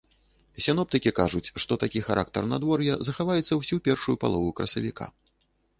[0.67, 5.05] Сіноптыкі кажуць, што такі характар надвор'я захаваецца ўсю першую палову красавіка.